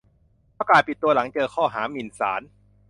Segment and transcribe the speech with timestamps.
[0.57, 2.41] ประกาศปิดตัว หลังเจอข้อหา "หมิ่นศาล"